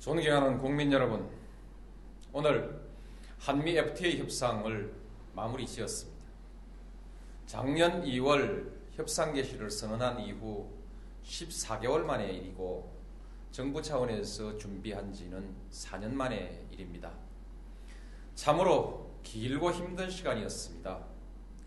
존경하는 0.00 0.56
국민 0.56 0.90
여러분, 0.90 1.28
오늘 2.32 2.80
한미 3.38 3.76
FTA 3.76 4.18
협상을 4.20 4.94
마무리 5.34 5.66
지었습니다. 5.66 6.24
작년 7.44 8.02
2월 8.04 8.72
협상 8.92 9.34
개시를 9.34 9.70
선언한 9.70 10.20
이후 10.20 10.70
14개월 11.22 11.98
만의 12.04 12.34
일이고 12.34 12.90
정부 13.52 13.82
차원에서 13.82 14.56
준비한 14.56 15.12
지는 15.12 15.54
4년 15.70 16.14
만의 16.14 16.68
일입니다. 16.70 17.12
참으로 18.34 19.18
길고 19.22 19.70
힘든 19.70 20.08
시간이었습니다. 20.08 20.98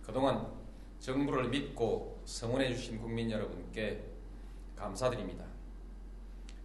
그동안 0.02 0.52
정부를 1.00 1.50
믿고 1.50 2.20
성원해 2.26 2.74
주신 2.74 3.00
국민 3.00 3.30
여러분께 3.30 4.04
감사드립니다. 4.76 5.46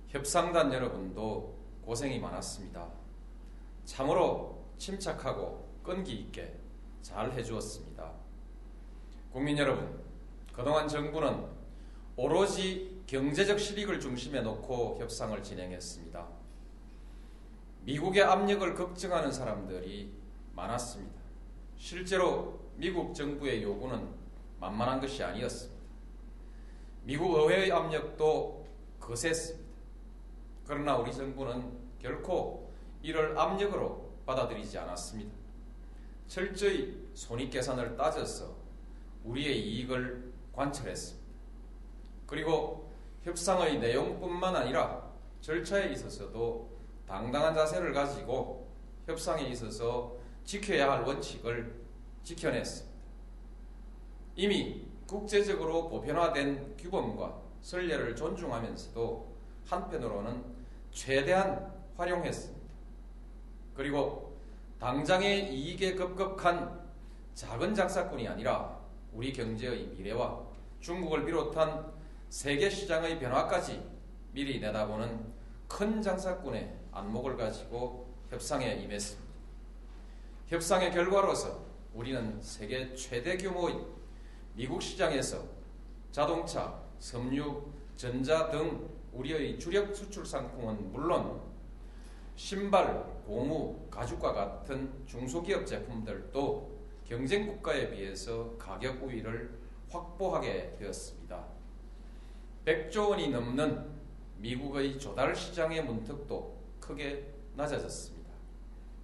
협상단 0.08 0.72
여러분도 0.72 1.57
고생이 1.88 2.18
많았습니다. 2.18 2.86
참으로 3.86 4.62
침착하고 4.76 5.66
끈기 5.82 6.16
있게 6.16 6.54
잘 7.00 7.32
해주었습니다. 7.32 8.12
국민 9.32 9.56
여러분, 9.56 9.98
그동안 10.52 10.86
정부는 10.86 11.46
오로지 12.14 13.02
경제적 13.06 13.58
실익을 13.58 14.00
중심에 14.00 14.42
놓고 14.42 14.98
협상을 15.00 15.42
진행했습니다. 15.42 16.28
미국의 17.84 18.22
압력을 18.22 18.74
걱정하는 18.74 19.32
사람들이 19.32 20.12
많았습니다. 20.54 21.18
실제로 21.78 22.60
미국 22.76 23.14
정부의 23.14 23.62
요구는 23.62 24.14
만만한 24.60 25.00
것이 25.00 25.24
아니었습니다. 25.24 25.82
미국 27.04 27.34
의회의 27.34 27.72
압력도 27.72 28.68
거셌습니다. 29.00 29.68
그러나 30.66 30.98
우리 30.98 31.10
정부는 31.10 31.77
결코 31.98 32.72
이를 33.02 33.38
압력으로 33.38 34.12
받아들이지 34.26 34.78
않았습니다. 34.78 35.34
철저히 36.26 37.08
손익 37.14 37.50
계산을 37.50 37.96
따져서 37.96 38.54
우리의 39.24 39.58
이익을 39.60 40.32
관철했습니다. 40.52 41.26
그리고 42.26 42.92
협상의 43.22 43.78
내용뿐만 43.78 44.54
아니라 44.54 45.08
절차에 45.40 45.92
있어서도 45.92 46.78
당당한 47.06 47.54
자세를 47.54 47.92
가지고 47.92 48.68
협상에 49.06 49.44
있어서 49.44 50.16
지켜야 50.44 50.92
할 50.92 51.02
원칙을 51.02 51.74
지켜냈습니다. 52.22 52.98
이미 54.36 54.86
국제적으로 55.06 55.88
보편화된 55.88 56.76
규범과 56.76 57.40
선례를 57.62 58.14
존중하면서도 58.14 59.36
한편으로는 59.66 60.44
최대한 60.90 61.77
활용했습니다. 61.98 62.68
그리고 63.74 64.38
당장의 64.80 65.52
이익에 65.52 65.94
급급한 65.94 66.80
작은 67.34 67.74
장사꾼이 67.74 68.26
아니라 68.26 68.78
우리 69.12 69.32
경제의 69.32 69.88
미래와 69.88 70.46
중국을 70.80 71.24
비롯한 71.24 71.92
세계 72.28 72.70
시장의 72.70 73.18
변화까지 73.18 73.84
미리 74.32 74.60
내다보는 74.60 75.32
큰 75.66 76.00
장사꾼의 76.00 76.76
안목을 76.92 77.36
가지고 77.36 78.14
협상에 78.30 78.74
임했습니다. 78.74 79.28
협상의 80.46 80.92
결과로서 80.92 81.66
우리는 81.94 82.40
세계 82.40 82.94
최대 82.94 83.36
규모의 83.36 83.84
미국 84.54 84.82
시장에서 84.82 85.42
자동차, 86.12 86.80
섬유, 86.98 87.62
전자 87.96 88.50
등 88.50 88.88
우리의 89.12 89.58
주력 89.58 89.94
수출 89.94 90.24
상품은 90.24 90.92
물론 90.92 91.47
신발, 92.38 93.04
고무, 93.26 93.88
가죽과 93.90 94.32
같은 94.32 94.92
중소기업 95.06 95.66
제품들도 95.66 96.78
경쟁 97.04 97.48
국가에 97.48 97.90
비해서 97.90 98.56
가격 98.56 99.02
우위를 99.02 99.58
확보하게 99.90 100.76
되었습니다. 100.78 101.44
100조 102.64 103.10
원이 103.10 103.30
넘는 103.30 103.90
미국의 104.36 105.00
조달 105.00 105.34
시장의 105.34 105.84
문턱도 105.84 106.56
크게 106.78 107.28
낮아졌습니다. 107.56 108.30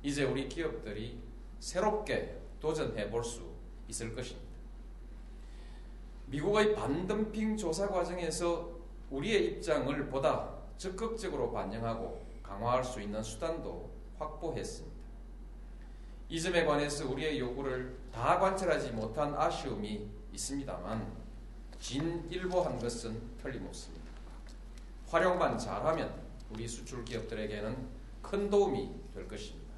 이제 0.04 0.22
우리 0.22 0.48
기업들이 0.48 1.18
새롭게 1.58 2.38
도전해 2.60 3.10
볼 3.10 3.24
수 3.24 3.42
있을 3.88 4.14
것입니다. 4.14 4.48
미국의 6.26 6.76
반덤핑 6.76 7.56
조사 7.56 7.88
과정에서 7.88 8.70
우리의 9.10 9.46
입장을 9.46 10.08
보다 10.08 10.54
적극적으로 10.76 11.50
반영하고 11.50 12.23
강화할 12.44 12.84
수 12.84 13.00
있는 13.00 13.22
수단도 13.22 13.90
확보했습니다. 14.18 14.94
이 16.28 16.40
점에 16.40 16.64
관해서 16.64 17.08
우리의 17.10 17.40
요구를 17.40 17.98
다 18.12 18.38
관철하지 18.38 18.92
못한 18.92 19.34
아쉬움이 19.34 20.08
있습니다만 20.32 21.24
진일보한 21.80 22.78
것은 22.78 23.20
틀림없습니다. 23.42 24.04
활용만 25.08 25.58
잘하면 25.58 26.22
우리 26.50 26.66
수출 26.68 27.04
기업들에게는 27.04 27.88
큰 28.22 28.48
도움이 28.48 28.94
될 29.12 29.28
것입니다. 29.28 29.74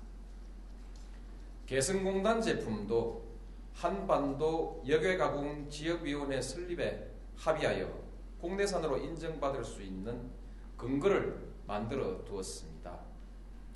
개성공단 1.66 2.40
제품도 2.40 3.26
한반도 3.74 4.82
역외가공 4.86 5.68
지역위원회 5.68 6.40
설립에 6.40 7.10
합의하여 7.36 8.06
국내산으로 8.40 8.98
인정받을 8.98 9.64
수 9.64 9.82
있는 9.82 10.30
근거를 10.76 11.55
만들어 11.66 12.24
두었습니다. 12.24 12.98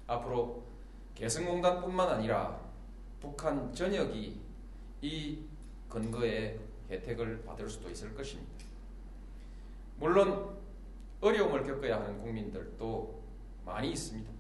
앞으로 0.07 0.63
개성공단뿐만 1.15 2.09
아니라 2.09 2.61
북한 3.21 3.73
전역이 3.73 4.41
이 5.03 5.39
근거에 5.89 6.59
혜택을 6.91 7.45
받을 7.45 7.69
수도 7.69 7.91
있을 7.91 8.15
것입니다. 8.15 8.65
물론 9.99 10.57
어려움을 11.21 11.65
겪어야 11.65 12.01
하는 12.01 12.21
국민들도 12.21 13.23
많이 13.65 13.91
있습니다. 13.91 14.31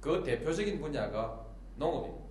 그 0.00 0.22
대표적인 0.22 0.80
분야가 0.80 1.44
농업입니다. 1.76 2.28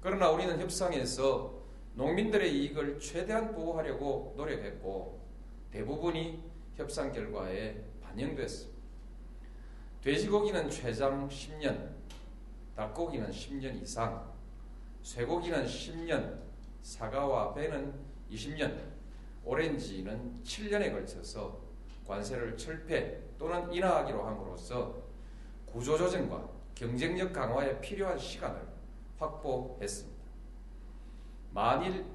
그러나 0.00 0.30
우리는 0.30 0.58
협상에서 0.58 1.58
농민들의 1.94 2.52
이익을 2.54 3.00
최대한 3.00 3.52
보호하려고 3.52 4.34
노력했고 4.36 5.20
대부분이 5.70 6.42
협상 6.76 7.12
결과에 7.12 7.84
반영됐습니다. 8.02 8.77
돼지고기는 10.02 10.70
최장 10.70 11.28
10년, 11.28 11.90
닭고기는 12.76 13.30
10년 13.30 13.82
이상, 13.82 14.32
쇠고기는 15.02 15.64
10년, 15.66 16.40
사과와 16.82 17.52
배는 17.54 17.92
20년, 18.30 18.78
오렌지는 19.44 20.40
7년에 20.44 20.92
걸쳐서 20.92 21.58
관세를 22.06 22.56
철폐 22.56 23.20
또는 23.38 23.72
인하하기로 23.72 24.24
함으로써 24.24 24.94
구조조정과 25.66 26.48
경쟁력 26.74 27.32
강화에 27.32 27.80
필요한 27.80 28.16
시간을 28.16 28.66
확보했습니다. 29.18 30.18
만일 31.52 32.06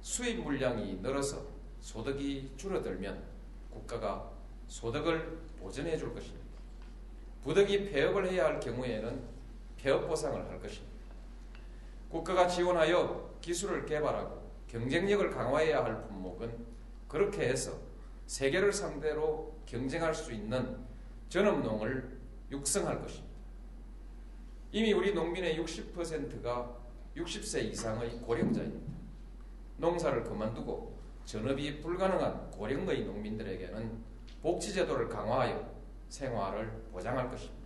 수입 0.00 0.42
물량이 0.42 0.94
늘어서 0.96 1.46
소득이 1.80 2.52
줄어들면 2.56 3.22
국가가 3.70 4.30
소득을 4.66 5.38
보전해 5.60 5.96
줄 5.96 6.12
것입니다. 6.12 6.49
부득이 7.42 7.90
폐업을 7.90 8.30
해야 8.30 8.46
할 8.46 8.60
경우에는 8.60 9.22
폐업 9.76 10.06
보상을 10.06 10.38
할 10.48 10.60
것입니다. 10.60 10.90
국가가 12.10 12.46
지원하여 12.46 13.38
기술을 13.40 13.86
개발하고 13.86 14.50
경쟁력을 14.66 15.30
강화해야 15.30 15.84
할 15.84 16.02
품목은 16.02 16.66
그렇게 17.08 17.48
해서 17.48 17.72
세계를 18.26 18.72
상대로 18.72 19.58
경쟁할 19.66 20.14
수 20.14 20.32
있는 20.32 20.76
전업농을 21.28 22.18
육성할 22.50 23.00
것입니다. 23.00 23.30
이미 24.72 24.92
우리 24.92 25.12
농민의 25.12 25.58
60%가 25.58 26.76
60세 27.16 27.64
이상의 27.64 28.20
고령자입니다. 28.20 28.92
농사를 29.78 30.22
그만두고 30.24 30.98
전업이 31.24 31.80
불가능한 31.80 32.50
고령의 32.50 33.04
농민들에게는 33.04 34.04
복지제도를 34.42 35.08
강화하여 35.08 35.79
생활을 36.10 36.70
보장할 36.92 37.30
것입니다. 37.30 37.60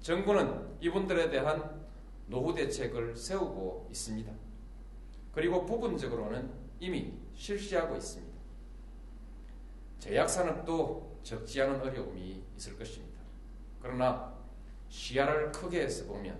정부는 0.00 0.76
이분들에 0.80 1.30
대한 1.30 1.84
노후 2.26 2.54
대책을 2.54 3.16
세우고 3.16 3.88
있습니다. 3.90 4.32
그리고 5.32 5.66
부분적으로는 5.66 6.50
이미 6.78 7.18
실시하고 7.34 7.96
있습니다. 7.96 8.38
제약산업도 9.98 11.18
적지 11.22 11.60
않은 11.62 11.80
어려움이 11.80 12.42
있을 12.56 12.78
것입니다. 12.78 13.20
그러나 13.80 14.34
시야를 14.88 15.52
크게 15.52 15.82
해서 15.82 16.06
보면 16.06 16.38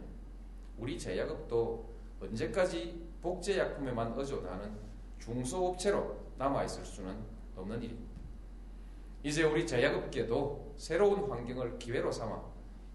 우리 0.79 0.99
제약업도 0.99 1.91
언제까지 2.21 3.09
복제약품에만 3.21 4.15
의존하는 4.17 4.79
중소업체로 5.19 6.19
남아있을 6.39 6.85
수는 6.85 7.23
없는 7.57 7.83
일입니다. 7.83 8.10
이제 9.23 9.43
우리 9.43 9.67
제약업계도 9.67 10.75
새로운 10.77 11.31
환경을 11.31 11.79
기회로 11.79 12.11
삼아 12.11 12.43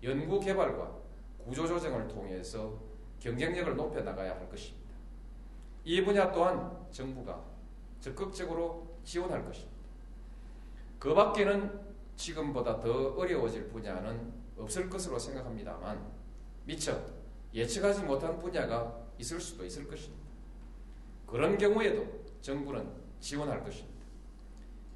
연구 0.04 0.39
개발과 0.39 0.95
구조 1.44 1.68
조정을 1.68 2.07
통해서 2.07 2.80
경쟁력을 3.19 3.75
높여 3.75 4.01
나가야 4.01 4.36
할 4.36 4.50
것입니다. 4.50 4.89
이 5.83 6.04
분야 6.04 6.31
또한 6.31 6.88
정부가 6.92 7.44
적극적으로 8.00 8.98
지원할 9.04 9.45
것입니다. 9.45 9.75
그 10.98 11.13
밖에는 11.13 11.80
지금보다 12.16 12.80
더 12.80 13.13
어려워질 13.13 13.68
분야는 13.68 14.33
없을 14.57 14.89
것으로 14.89 15.19
생각합니다만 15.19 16.12
미처 16.66 17.00
예측하지 17.54 18.04
못한 18.04 18.39
분야가 18.39 19.06
있을 19.19 19.39
수도 19.39 19.63
있을 19.63 19.88
것입니다. 19.88 20.25
그런 21.27 21.57
경우에도 21.57 22.25
정부는 22.42 22.89
지원할 23.19 23.63
것입니다. 23.63 23.95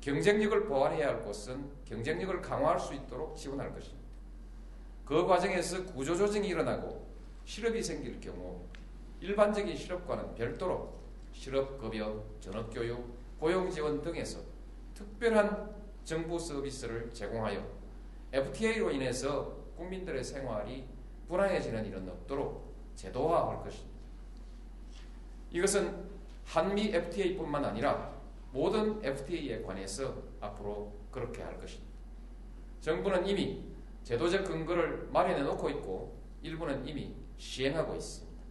경쟁력을 0.01 0.66
보완해야 0.66 1.10
할 1.10 1.24
곳은 1.24 1.69
경쟁력을 1.86 2.42
강화할 2.42 2.80
수 2.80 2.94
있도록 2.94 3.36
지원할 3.36 3.74
것입니다. 3.74 4.07
그 5.06 5.25
과정에서 5.25 5.84
구조조정이 5.86 6.48
일어나고 6.48 7.07
실업이 7.44 7.81
생길 7.81 8.19
경우 8.19 8.62
일반적인 9.19 9.75
실업과는 9.75 10.36
별도로 10.36 10.94
실업급여, 11.34 12.24
전업교육, 12.40 13.40
고용지원 13.40 14.01
등에서 14.01 14.40
특별한 14.94 15.75
정부 16.06 16.40
서비스를 16.40 17.12
제공하여 17.13 17.66
FTA로 18.31 18.92
인해서 18.92 19.57
국민들의 19.75 20.24
생활이 20.24 20.88
불안해지는 21.28 21.86
일은 21.86 22.10
없도록 22.10 22.74
제도화할 22.96 23.63
것입니다. 23.63 24.00
이것은 25.51 26.10
한미 26.46 26.94
FTA뿐만 26.94 27.66
아니라 27.66 28.19
모든 28.51 29.04
FTA에 29.04 29.62
관해서 29.62 30.16
앞으로 30.42 30.94
그렇게 31.12 31.42
할 31.42 31.60
것입니다. 31.60 31.90
정부는 32.81 33.28
이미 33.28 33.63
제도적 34.04 34.46
근거를 34.46 35.10
마련해 35.12 35.42
놓고 35.44 35.69
있고 35.72 36.18
일부는 36.42 36.88
이미 36.88 37.16
시행하고 37.38 37.96
있습니다. 37.96 38.44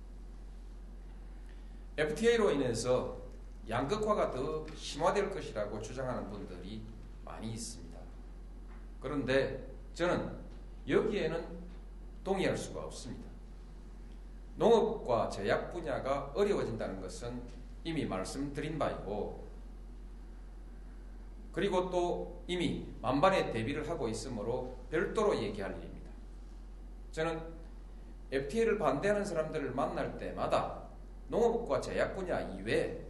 FTA로 1.96 2.52
인해서 2.52 3.18
양극화가 3.68 4.30
더 4.30 4.66
심화될 4.76 5.30
것이라고 5.30 5.80
주장하는 5.80 6.30
분들이 6.30 6.82
많이 7.24 7.52
있습니다. 7.52 7.98
그런데 9.00 9.68
저는 9.94 10.38
여기에는 10.86 11.58
동의할 12.24 12.56
수가 12.56 12.84
없습니다. 12.84 13.28
농업과 14.56 15.28
제약 15.28 15.72
분야가 15.72 16.32
어려워진다는 16.34 17.00
것은 17.00 17.42
이미 17.84 18.04
말씀드린 18.04 18.78
바이고 18.78 19.47
그리고 21.52 21.90
또 21.90 22.42
이미 22.46 22.86
만반의 23.00 23.52
대비를 23.52 23.88
하고 23.88 24.08
있으므로 24.08 24.76
별도로 24.90 25.36
얘기할 25.36 25.76
일입니다. 25.76 26.10
저는 27.12 27.40
FTA를 28.30 28.78
반대하는 28.78 29.24
사람들을 29.24 29.72
만날 29.72 30.16
때마다 30.18 30.88
농업과 31.28 31.80
제약 31.80 32.14
분야 32.14 32.40
이외에 32.40 33.04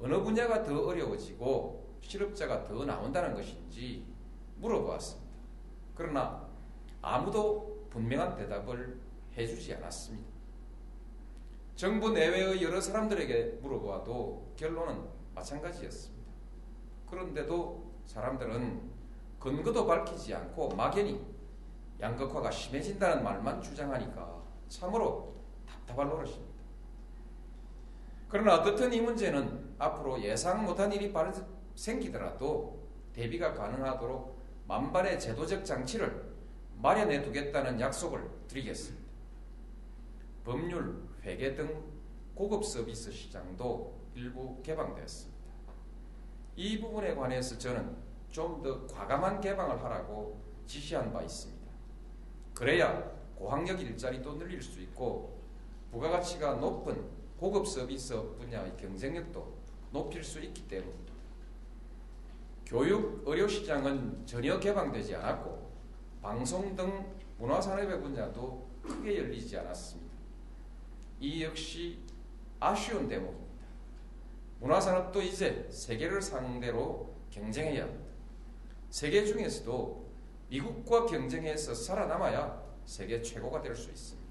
어느 0.00 0.20
분야가 0.20 0.62
더 0.62 0.86
어려워지고 0.86 1.98
실업자가 2.00 2.64
더 2.64 2.84
나온다는 2.84 3.34
것인지 3.34 4.06
물어보았습니다. 4.56 5.28
그러나 5.94 6.48
아무도 7.02 7.86
분명한 7.90 8.36
대답을 8.36 9.00
해주지 9.36 9.74
않았습니다. 9.74 10.28
정부 11.74 12.10
내외의 12.10 12.62
여러 12.62 12.80
사람들에게 12.80 13.58
물어보아도 13.62 14.54
결론은 14.56 15.04
마찬가지였습니다. 15.34 16.17
그런데도 17.10 17.92
사람들은 18.04 18.90
근거도 19.38 19.86
밝히지 19.86 20.34
않고 20.34 20.70
막연히 20.70 21.24
양극화가 22.00 22.50
심해진다는 22.50 23.22
말만 23.22 23.60
주장하니까 23.60 24.42
참으로 24.68 25.34
답답할 25.66 26.08
노릇입니다. 26.08 26.58
그러나 28.28 28.56
어떻든 28.56 28.92
이 28.92 29.00
문제는 29.00 29.74
앞으로 29.78 30.20
예상 30.22 30.64
못한 30.64 30.92
일이 30.92 31.12
생기더라도 31.74 32.86
대비가 33.12 33.54
가능하도록 33.54 34.38
만반의 34.66 35.18
제도적 35.18 35.64
장치를 35.64 36.28
마련해 36.76 37.22
두겠다는 37.22 37.80
약속을 37.80 38.28
드리겠습니다. 38.48 39.08
법률, 40.44 41.02
회계 41.22 41.54
등 41.54 41.82
고급 42.34 42.64
서비스 42.64 43.10
시장도 43.10 43.98
일부 44.14 44.62
개방되었습니다. 44.62 45.37
이 46.58 46.80
부분에 46.80 47.14
관해서 47.14 47.56
저는 47.56 47.96
좀 48.30 48.60
더 48.62 48.84
과감한 48.88 49.40
개방을 49.40 49.80
하라고 49.84 50.40
지시한 50.66 51.12
바 51.12 51.22
있습니다. 51.22 51.70
그래야 52.52 53.00
고학력 53.36 53.80
일자리도 53.80 54.36
늘릴 54.36 54.60
수 54.60 54.80
있고 54.80 55.38
부가가치가 55.92 56.54
높은 56.56 57.08
고급 57.38 57.64
서비스 57.64 58.20
분야의 58.36 58.76
경쟁력도 58.76 59.56
높일 59.92 60.24
수 60.24 60.40
있기 60.40 60.66
때문입니다. 60.66 61.12
교육, 62.66 63.22
의료 63.24 63.46
시장은 63.46 64.26
전혀 64.26 64.58
개방되지 64.58 65.14
않았고 65.14 65.70
방송 66.20 66.74
등 66.74 67.14
문화산업의 67.38 68.00
분야도 68.02 68.68
크게 68.82 69.18
열리지 69.18 69.56
않았습니다. 69.58 70.16
이 71.20 71.44
역시 71.44 72.00
아쉬운 72.58 73.06
대목입니다. 73.06 73.37
문화산업도 74.60 75.22
이제 75.22 75.66
세계를 75.70 76.20
상대로 76.20 77.14
경쟁해야 77.30 77.84
합니다. 77.84 78.04
세계 78.90 79.24
중에서도 79.24 80.08
미국과 80.48 81.06
경쟁해서 81.06 81.74
살아남아야 81.74 82.62
세계 82.84 83.20
최고가 83.22 83.60
될 83.60 83.76
수 83.76 83.90
있습니다. 83.90 84.28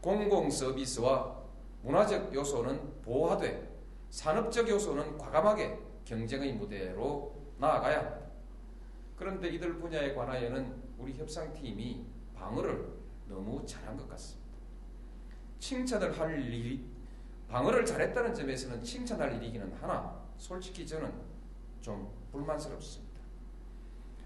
공공 0.00 0.50
서비스와 0.50 1.36
문화적 1.82 2.34
요소는 2.34 3.02
보호하되 3.02 3.76
산업적 4.10 4.68
요소는 4.68 5.18
과감하게 5.18 5.78
경쟁의 6.04 6.54
무대로 6.54 7.34
나아가야 7.58 7.98
합니다. 7.98 8.26
그런데 9.16 9.48
이들 9.48 9.78
분야에 9.78 10.14
관하여는 10.14 10.82
우리 10.98 11.14
협상팀이 11.14 12.06
방어를 12.34 12.88
너무 13.28 13.64
잘한 13.66 13.96
것 13.96 14.08
같습니다. 14.08 14.46
칭찬을 15.58 16.18
할 16.18 16.40
일이 16.40 16.84
방어를 17.48 17.86
잘했다는 17.86 18.34
점에서는 18.34 18.82
칭찬할 18.82 19.34
일이기는 19.36 19.72
하나 19.74 20.20
솔직히 20.36 20.86
저는 20.86 21.12
좀 21.80 22.10
불만스럽습니다. 22.32 23.20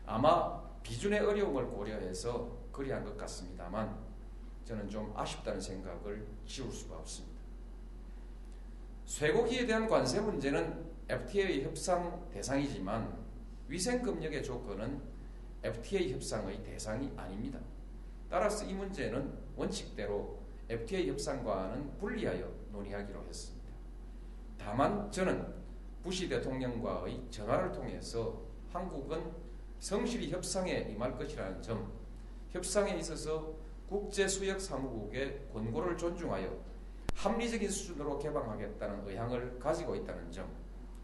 아마 0.06 0.60
비준의 0.82 1.20
어려움을 1.20 1.66
고려해서 1.68 2.58
그리한 2.72 3.04
것 3.04 3.16
같습니다만 3.18 3.96
저는 4.64 4.88
좀 4.88 5.12
아쉽다는 5.16 5.60
생각을 5.60 6.26
지울 6.46 6.72
수가 6.72 6.96
없습니다. 6.96 7.40
쇠고기에 9.04 9.66
대한 9.66 9.88
관세 9.88 10.20
문제는 10.20 10.88
FTA 11.08 11.64
협상 11.64 12.28
대상이지만 12.30 13.18
위생급력의 13.68 14.42
조건은 14.42 15.02
FTA 15.62 16.12
협상의 16.12 16.62
대상이 16.62 17.12
아닙니다. 17.16 17.58
따라서 18.30 18.64
이 18.64 18.72
문제는 18.72 19.32
원칙대로 19.56 20.38
FTA 20.68 21.10
협상과는 21.10 21.98
분리하여 21.98 22.59
논의하기로 22.72 23.22
했습니다. 23.24 23.70
다만 24.58 25.10
저는 25.10 25.54
부시 26.02 26.28
대통령과의 26.28 27.26
전화를 27.30 27.72
통해서 27.72 28.42
한국은 28.72 29.32
성실히 29.78 30.30
협상에 30.30 30.88
임할 30.90 31.16
것이라는 31.16 31.62
점, 31.62 31.92
협상에 32.50 32.96
있어서 32.98 33.54
국제수역사무국의 33.88 35.48
권고를 35.52 35.96
존중하여 35.96 36.70
합리적인 37.14 37.68
수준으로 37.68 38.18
개방하겠다는 38.18 39.06
의향을 39.08 39.58
가지고 39.58 39.94
있다는 39.96 40.30
점, 40.30 40.50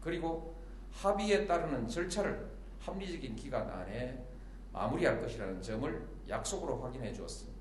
그리고 0.01 0.55
합의에 0.91 1.45
따르는 1.45 1.87
절차를 1.87 2.49
합리적인 2.79 3.35
기간 3.35 3.69
안에 3.69 4.25
마무리할 4.71 5.21
것이라는 5.21 5.61
점을 5.61 6.07
약속으로 6.29 6.79
확인해 6.81 7.11
주었습니다. 7.11 7.56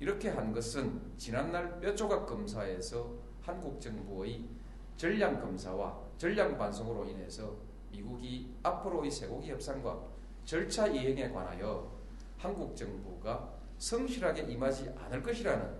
이렇게 0.00 0.28
한 0.28 0.52
것은 0.52 1.00
지난날 1.16 1.80
뼈조각 1.80 2.26
검사에서 2.26 3.14
한국 3.42 3.80
정부의 3.80 4.48
전량 4.96 5.40
검사와 5.40 5.98
전량 6.16 6.56
반송으로 6.56 7.04
인해서 7.06 7.56
미국이 7.90 8.54
앞으로의 8.62 9.10
쇠고기 9.10 9.50
협상과 9.50 10.00
절차 10.44 10.86
이행에 10.86 11.30
관하여 11.30 11.90
한국 12.36 12.76
정부가 12.76 13.52
성실하게 13.78 14.42
임하지 14.42 14.90
않을 14.96 15.22
것이라는 15.22 15.78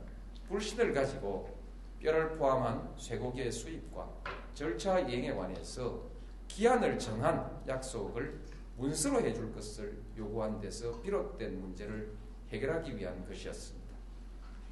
불신을 0.48 0.92
가지고 0.92 1.56
뼈를 2.00 2.36
포함한 2.36 2.94
쇠고기의 2.96 3.50
수입과 3.50 4.08
절차 4.54 4.98
이행에 5.00 5.34
관해서 5.34 6.02
기한을 6.48 6.98
정한 6.98 7.62
약속을 7.68 8.40
문서로 8.76 9.20
해줄 9.20 9.52
것을 9.52 10.00
요구한 10.16 10.60
데서 10.60 11.00
비롯된 11.00 11.60
문제를 11.60 12.16
해결하기 12.50 12.96
위한 12.96 13.24
것이었습니다. 13.26 13.77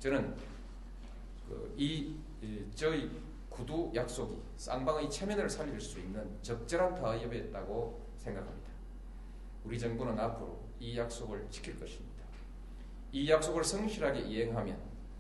저는 0.07 0.37
그 1.49 1.75
이, 1.77 2.15
이 2.41 2.65
저희 2.77 3.11
구두 3.49 3.91
약속이 3.93 4.41
쌍방의 4.57 5.11
체면을 5.11 5.51
살릴 5.51 5.81
수 5.81 5.99
있는 5.99 6.39
적절한 6.43 6.95
타협이었다고 6.95 8.07
생각합니다. 8.17 8.71
우리 9.65 9.77
정부는 9.77 10.17
앞으로 10.17 10.65
이 10.79 10.97
약속을 10.97 11.49
지킬 11.51 11.77
것입니다. 11.77 12.23
이 13.11 13.29
약속을 13.29 13.65
성실하게 13.65 14.21
이행하면 14.21 14.79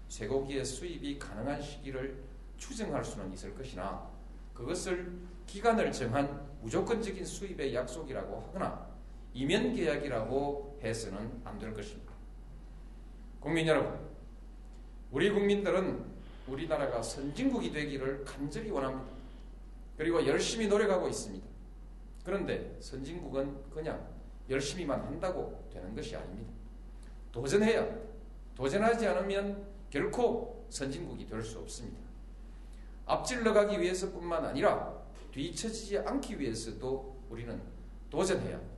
쇠고기의 0.08 0.64
수입이 0.64 1.18
가능한 1.18 1.60
시기를 1.60 2.22
추정할 2.56 3.04
수는 3.04 3.32
있을 3.32 3.56
것이나 3.56 4.08
그것을 4.54 5.18
기간을 5.48 5.90
정한 5.90 6.48
무조건적인 6.62 7.24
수입의 7.24 7.74
약속이라고 7.74 8.40
하거나 8.40 8.86
이면 9.34 9.74
계약이라고 9.74 10.78
해서는 10.80 11.40
안 11.44 11.58
될 11.58 11.74
것입니다. 11.74 12.12
국민 13.40 13.66
여러분, 13.66 14.15
우리 15.10 15.30
국민들은 15.30 16.04
우리나라가 16.48 17.02
선진국이 17.02 17.72
되기를 17.72 18.24
간절히 18.24 18.70
원합니다. 18.70 19.12
그리고 19.96 20.24
열심히 20.26 20.68
노력하고 20.68 21.08
있습니다. 21.08 21.46
그런데 22.24 22.76
선진국은 22.80 23.70
그냥 23.70 24.06
열심히만 24.48 25.00
한다고 25.00 25.68
되는 25.72 25.94
것이 25.94 26.14
아닙니다. 26.14 26.52
도전해야. 27.32 27.86
도전하지 28.54 29.06
않으면 29.06 29.66
결코 29.90 30.66
선진국이 30.70 31.26
될 31.26 31.42
수 31.42 31.58
없습니다. 31.60 31.98
앞질러 33.06 33.52
가기 33.52 33.80
위해서뿐만 33.80 34.44
아니라 34.46 34.92
뒤처지지 35.32 35.98
않기 35.98 36.40
위해서도 36.40 37.16
우리는 37.30 37.60
도전해야 38.10 38.56
합니다. 38.56 38.76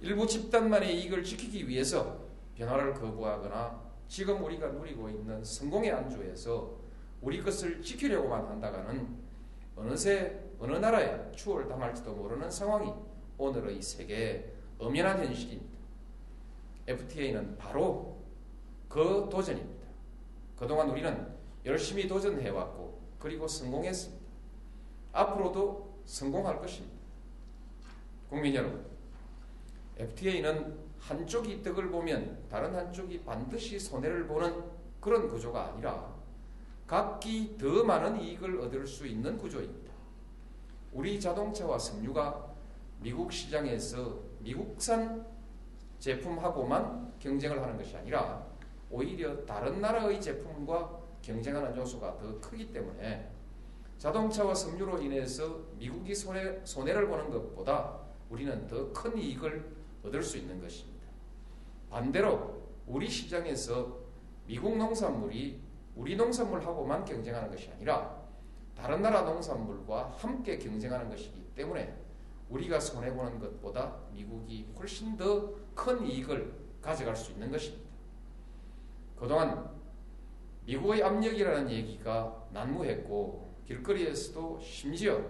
일부 0.00 0.26
집단만의 0.26 0.98
이익을 1.00 1.22
지키기 1.22 1.68
위해서 1.68 2.24
변화를 2.56 2.94
거부하거나 2.94 3.89
지금 4.10 4.42
우리가 4.42 4.66
누리고 4.66 5.08
있는 5.08 5.44
성공의 5.44 5.92
안주에서 5.92 6.76
우리 7.20 7.40
것을 7.40 7.80
지키려고만 7.80 8.44
한다가는 8.44 9.16
어느새 9.76 10.50
어느 10.58 10.72
나라에 10.72 11.30
추월 11.30 11.68
당할지도 11.68 12.12
모르는 12.16 12.50
상황이 12.50 12.92
오늘의 13.38 13.80
세계의 13.80 14.52
엄연한 14.80 15.24
현실입니다. 15.24 15.78
FTA는 16.88 17.56
바로 17.56 18.20
그 18.88 19.28
도전입니다. 19.30 19.86
그동안 20.58 20.90
우리는 20.90 21.32
열심히 21.64 22.08
도전해왔고 22.08 23.00
그리고 23.20 23.46
성공했습니다. 23.46 24.26
앞으로도 25.12 26.02
성공할 26.04 26.58
것입니다. 26.58 26.96
국민 28.28 28.56
여러분, 28.56 28.84
FTA는 29.98 30.89
한쪽 31.00 31.48
이 31.48 31.62
득을 31.62 31.90
보면 31.90 32.46
다른 32.48 32.74
한쪽이 32.74 33.22
반드시 33.24 33.78
손해를 33.78 34.26
보는 34.26 34.62
그런 35.00 35.28
구조가 35.28 35.68
아니라 35.72 36.14
각기 36.86 37.56
더 37.58 37.82
많은 37.84 38.20
이익을 38.20 38.60
얻을 38.60 38.86
수 38.86 39.06
있는 39.06 39.38
구조입니다. 39.38 39.90
우리 40.92 41.20
자동차와 41.20 41.78
석유가 41.78 42.50
미국 43.00 43.32
시장에서 43.32 44.18
미국산 44.40 45.24
제품하고만 45.98 47.14
경쟁을 47.18 47.62
하는 47.62 47.76
것이 47.76 47.96
아니라 47.96 48.44
오히려 48.90 49.44
다른 49.46 49.80
나라의 49.80 50.20
제품과 50.20 50.98
경쟁하는 51.22 51.76
요소가 51.76 52.16
더 52.18 52.40
크기 52.40 52.72
때문에 52.72 53.30
자동차와 53.98 54.54
석유로 54.54 55.00
인해서 55.00 55.60
미국이 55.78 56.14
손해, 56.14 56.58
손해를 56.64 57.06
보는 57.06 57.30
것보다 57.30 58.00
우리는 58.30 58.66
더 58.66 58.92
큰 58.92 59.16
이익을 59.16 59.76
얻을 60.04 60.22
수 60.22 60.38
있는 60.38 60.60
것입니다. 60.60 60.89
반대로 61.90 62.62
우리 62.86 63.08
시장에서 63.08 63.98
미국 64.46 64.76
농산물이 64.76 65.60
우리 65.96 66.16
농산물하고만 66.16 67.04
경쟁하는 67.04 67.50
것이 67.50 67.70
아니라 67.70 68.18
다른 68.74 69.02
나라 69.02 69.22
농산물과 69.22 70.14
함께 70.16 70.56
경쟁하는 70.58 71.10
것이기 71.10 71.50
때문에 71.54 71.94
우리가 72.48 72.80
손해보는 72.80 73.38
것보다 73.38 73.96
미국이 74.12 74.66
훨씬 74.78 75.16
더 75.16 75.60
큰 75.80 76.04
이익을 76.04 76.52
가져갈 76.82 77.16
수 77.16 77.32
있는 77.32 77.50
것입니다. 77.50 77.90
그동안 79.16 79.70
미국의 80.66 81.02
압력이라는 81.02 81.70
얘기가 81.70 82.48
난무했고 82.52 83.54
길거리에서도 83.66 84.60
심지어 84.60 85.20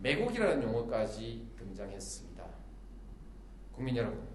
매국이라는 0.00 0.62
용어까지 0.62 1.48
등장했습니다. 1.56 2.44
국민 3.72 3.96
여러분, 3.96 4.28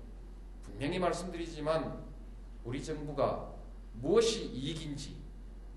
분명히 0.65 0.99
말씀드리지만 0.99 2.03
우리 2.63 2.83
정부가 2.83 3.53
무엇이 3.93 4.45
이익인지 4.45 5.15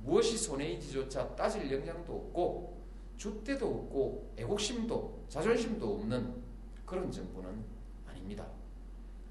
무엇이 0.02 0.36
손해인지조차 0.36 1.36
따질 1.36 1.70
역량도 1.70 2.12
없고 2.12 2.78
줏대도 3.18 3.62
없고 3.62 4.34
애국심도 4.36 5.24
자존심도 5.28 5.94
없는 5.94 6.42
그런 6.86 7.10
정부는 7.10 7.64
아닙니다. 8.06 8.46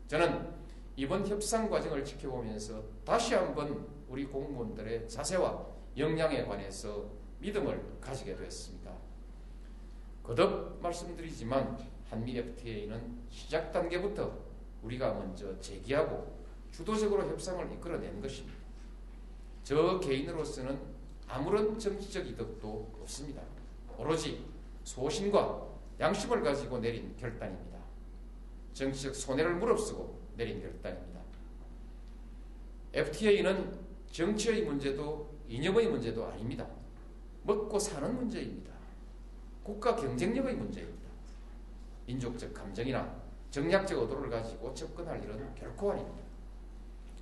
저는 0.08 0.54
이번 0.96 1.28
협상 1.28 1.70
과정을 1.70 2.04
지켜보면서 2.04 2.84
다시 3.06 3.34
한번 3.34 3.88
우리 4.08 4.26
공무원들의 4.26 5.08
자세와 5.08 5.66
역량에 5.96 6.46
관해서 6.46 7.10
믿음을 7.40 7.98
가지게 8.00 8.36
됐습니다. 8.36 8.94
거듭 10.24 10.80
말씀드리지만 10.82 11.78
한미 12.10 12.38
FTA는 12.38 13.20
시작 13.30 13.72
단계부터 13.72 14.47
우리가 14.84 15.14
먼저 15.14 15.60
제기하고 15.60 16.38
주도적으로 16.72 17.28
협상을 17.28 17.72
이끌어낸 17.74 18.22
것입니다. 18.22 18.58
저 19.64 20.00
개인으로서는 20.00 20.80
아무런 21.28 21.78
정치적 21.78 22.28
이득도 22.28 22.92
없습니다. 23.02 23.42
오로지 23.98 24.46
소신과 24.84 25.68
양심을 26.00 26.42
가지고 26.42 26.80
내린 26.80 27.16
결단입니다. 27.18 27.78
정치적 28.74 29.16
손해를 29.16 29.56
무릅쓰고 29.56 30.20
내린 30.36 30.62
결단입니다. 30.62 31.20
FTA는 32.94 33.78
정치의 34.12 34.64
문제도 34.64 35.30
이념의 35.50 35.88
문제도 35.88 36.26
아닙니다. 36.26 36.68
먹고 37.44 37.80
사는 37.80 38.16
문제입니다. 38.16 38.72
국가 39.64 39.96
경쟁력의 39.96 40.56
문제입니다. 40.56 41.08
민족적 42.06 42.54
감정이나 42.54 43.17
정략적 43.52 43.98
의도를 44.00 44.30
가지고 44.30 44.74
접근할 44.74 45.24
일은 45.24 45.54
결코 45.56 45.92
아닙니다. 45.92 46.20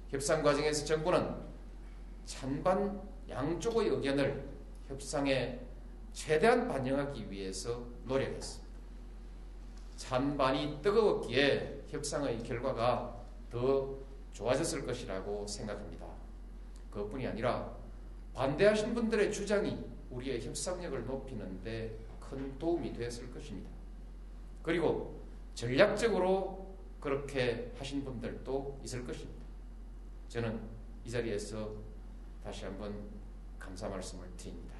협상 0.10 0.44
과정에서 0.44 0.86
정부는 0.86 1.36
찬반 2.26 3.02
양쪽의 3.30 3.90
의견을 3.90 4.48
협상에 4.88 5.60
최대한 6.14 6.68
반영하기 6.68 7.30
위해서 7.30 7.84
노력했습니다. 8.06 8.66
찬반이 9.96 10.82
뜨거웠기에 10.82 11.84
협상의 11.88 12.42
결과가 12.44 13.16
더 13.50 13.96
좋아졌을 14.34 14.86
것이라고 14.86 15.48
생각합니다. 15.48 16.06
그것뿐이 16.92 17.26
아니라 17.28 17.74
반대하신 18.34 18.94
분들의 18.94 19.32
주장이 19.32 19.86
우리의 20.10 20.46
협상력을 20.46 21.06
높이는 21.06 21.62
데 21.64 22.06
큰 22.30 22.58
도움이 22.58 22.94
되었을 22.94 23.32
것입니다. 23.32 23.70
그리고 24.64 25.22
전략적으로 25.56 26.76
그렇게 27.00 27.72
하신 27.78 28.04
분들도 28.04 28.82
있을 28.84 29.06
것입니다. 29.06 29.44
저는 30.28 30.60
이 31.06 31.10
자리에서 31.10 31.72
다시 32.44 32.66
한번 32.66 33.10
감사 33.58 33.88
말씀을 33.88 34.28
드립니다. 34.38 34.76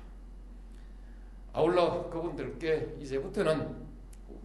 아울러 1.54 2.10
그분들께 2.10 2.98
이제부터는 3.00 3.86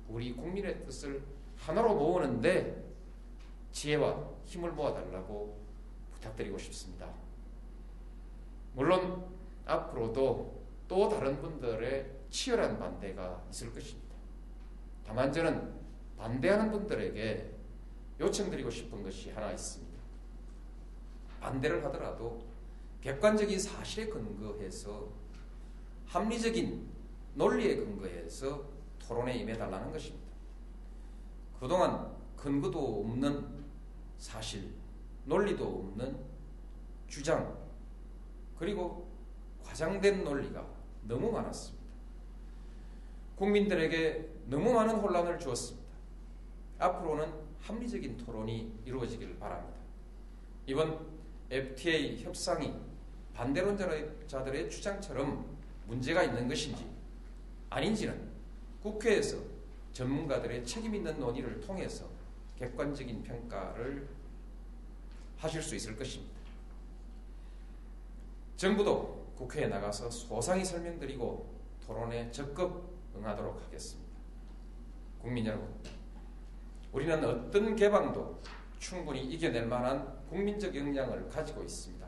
우리 0.08 0.32
국민의 0.32 0.84
뜻을 0.84 1.22
하나로 1.56 1.94
모으는데 1.94 2.84
지혜와 3.72 4.30
힘을 4.44 4.72
모아달라고 4.72 5.58
부탁드리고 6.12 6.56
싶습니다. 6.58 7.08
물론 8.74 9.26
앞으로도 9.66 10.60
또 10.86 11.08
다른 11.08 11.40
분들의 11.40 12.20
치열한 12.30 12.78
반대가 12.78 13.44
있을 13.50 13.72
것입니다. 13.72 14.14
다만 15.04 15.32
저는 15.32 15.79
반대하는 16.20 16.70
분들에게 16.70 17.50
요청드리고 18.20 18.68
싶은 18.68 19.02
것이 19.02 19.30
하나 19.30 19.50
있습니다. 19.52 19.98
반대를 21.40 21.82
하더라도 21.86 22.44
객관적인 23.00 23.58
사실에 23.58 24.06
근거해서 24.08 25.08
합리적인 26.04 26.86
논리에 27.34 27.76
근거해서 27.76 28.68
토론에 28.98 29.38
임해달라는 29.38 29.90
것입니다. 29.90 30.26
그동안 31.58 32.14
근거도 32.36 33.00
없는 33.00 33.64
사실, 34.18 34.74
논리도 35.24 35.64
없는 35.64 36.18
주장 37.08 37.58
그리고 38.58 39.08
과장된 39.64 40.22
논리가 40.22 40.66
너무 41.04 41.32
많았습니다. 41.32 41.80
국민들에게 43.36 44.28
너무 44.48 44.74
많은 44.74 44.96
혼란을 44.96 45.38
주었습니다. 45.38 45.79
앞으로는 46.80 47.32
합리적인 47.60 48.16
토론이 48.16 48.80
이루어지길 48.84 49.38
바랍니다. 49.38 49.78
이번 50.66 51.06
FTA 51.50 52.22
협상이 52.22 52.74
반대론자들의 53.34 54.70
주장처럼 54.70 55.58
문제가 55.86 56.22
있는 56.22 56.48
것인지 56.48 56.86
아닌지는 57.68 58.30
국회에서 58.82 59.38
전문가들의 59.92 60.64
책임 60.64 60.94
있는 60.94 61.18
논의를 61.18 61.60
통해서 61.60 62.08
객관적인 62.56 63.22
평가를 63.22 64.08
하실 65.36 65.62
수 65.62 65.74
있을 65.74 65.96
것입니다. 65.96 66.38
정부도 68.56 69.32
국회에 69.36 69.68
나가서 69.68 70.10
소상히 70.10 70.64
설명드리고 70.64 71.58
토론에 71.86 72.30
적극 72.30 73.00
응하도록 73.16 73.62
하겠습니다. 73.64 74.10
국민 75.18 75.46
여러분, 75.46 75.68
우리는 76.92 77.24
어떤 77.24 77.76
개방도 77.76 78.40
충분히 78.78 79.22
이겨낼 79.24 79.66
만한 79.66 80.26
국민적 80.28 80.74
역량을 80.74 81.28
가지고 81.28 81.62
있습니다. 81.62 82.06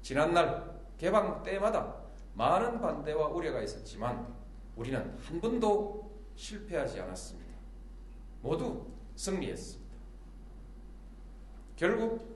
지난날 0.00 0.80
개방 0.96 1.42
때마다 1.42 2.02
많은 2.34 2.80
반대와 2.80 3.28
우려가 3.28 3.62
있었지만 3.62 4.34
우리는 4.76 5.16
한 5.18 5.40
번도 5.40 6.10
실패하지 6.34 7.00
않았습니다. 7.00 7.52
모두 8.40 8.86
승리했습니다. 9.16 9.92
결국 11.76 12.32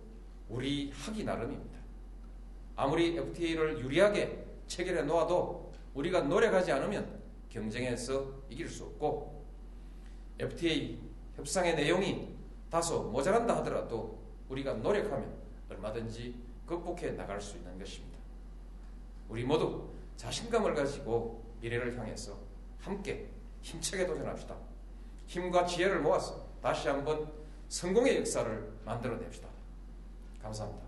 우리 0.48 0.90
하기 0.90 1.24
나름입니다. 1.24 1.78
아무리 2.76 3.16
FTA를 3.16 3.80
유리하게 3.80 4.44
체결해 4.66 5.02
놓아도 5.02 5.72
우리가 5.94 6.22
노력하지 6.22 6.72
않으면 6.72 7.22
경쟁에서 7.48 8.42
이길 8.50 8.68
수 8.68 8.84
없고 8.84 9.46
FTA 10.38 11.05
협상의 11.36 11.74
내용이 11.74 12.34
다소 12.70 13.04
모자란다 13.04 13.58
하더라도 13.58 14.18
우리가 14.48 14.74
노력하면 14.74 15.34
얼마든지 15.70 16.34
극복해 16.66 17.12
나갈 17.12 17.40
수 17.40 17.56
있는 17.56 17.78
것입니다. 17.78 18.18
우리 19.28 19.44
모두 19.44 19.88
자신감을 20.16 20.74
가지고 20.74 21.44
미래를 21.60 21.98
향해서 21.98 22.36
함께 22.80 23.28
힘차게 23.62 24.06
도전합시다. 24.06 24.56
힘과 25.26 25.66
지혜를 25.66 26.00
모아서 26.00 26.46
다시 26.62 26.88
한번 26.88 27.30
성공의 27.68 28.18
역사를 28.18 28.72
만들어냅시다. 28.84 29.48
감사합니다. 30.42 30.86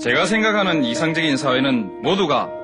제가 0.00 0.26
생각하는 0.26 0.84
이상적인 0.84 1.36
사회는 1.36 2.02
모두가 2.02 2.63